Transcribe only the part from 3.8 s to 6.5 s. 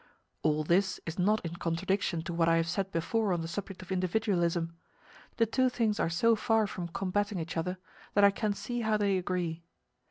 of individualism. The two things are so